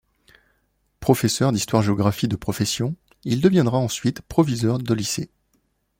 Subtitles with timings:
[0.99, 5.29] Professeur d'histoire-géographie de profession, il deviendra ensuite proviseur de lycée.